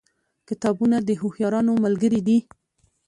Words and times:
کتابونه 0.47 0.97
د 1.07 1.09
هوښیارانو 1.21 1.71
ملګري 1.83 2.21
دي. 2.27 2.37